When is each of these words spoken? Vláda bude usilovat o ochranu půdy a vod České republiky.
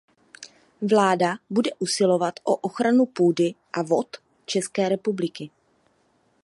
Vláda 0.81 1.37
bude 1.49 1.71
usilovat 1.79 2.33
o 2.43 2.55
ochranu 2.55 3.05
půdy 3.05 3.53
a 3.73 3.81
vod 3.81 4.17
České 4.45 4.89
republiky. 4.89 5.49